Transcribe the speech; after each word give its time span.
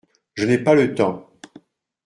Je 0.33 0.47
n’ai 0.47 0.57
pas 0.57 0.73
le 0.73 0.95
temps!… 0.95 1.29